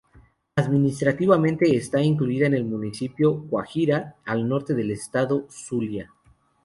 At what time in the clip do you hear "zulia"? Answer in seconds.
5.51-6.11